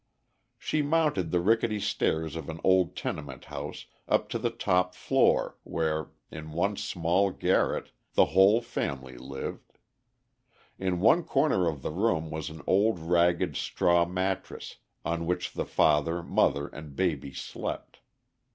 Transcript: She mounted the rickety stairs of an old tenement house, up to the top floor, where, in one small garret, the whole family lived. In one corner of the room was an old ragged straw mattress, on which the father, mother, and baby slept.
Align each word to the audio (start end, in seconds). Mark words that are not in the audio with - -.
She 0.57 0.81
mounted 0.81 1.29
the 1.29 1.39
rickety 1.39 1.79
stairs 1.79 2.35
of 2.35 2.49
an 2.49 2.59
old 2.63 2.95
tenement 2.95 3.45
house, 3.45 3.85
up 4.07 4.29
to 4.29 4.39
the 4.39 4.49
top 4.49 4.95
floor, 4.95 5.59
where, 5.61 6.09
in 6.31 6.53
one 6.53 6.75
small 6.77 7.29
garret, 7.29 7.91
the 8.15 8.25
whole 8.33 8.61
family 8.61 9.15
lived. 9.15 9.77
In 10.79 11.01
one 11.01 11.23
corner 11.23 11.67
of 11.67 11.83
the 11.83 11.91
room 11.91 12.31
was 12.31 12.49
an 12.49 12.63
old 12.65 12.97
ragged 12.97 13.55
straw 13.55 14.03
mattress, 14.03 14.77
on 15.05 15.27
which 15.27 15.53
the 15.53 15.65
father, 15.65 16.23
mother, 16.23 16.65
and 16.69 16.95
baby 16.95 17.31
slept. 17.31 17.99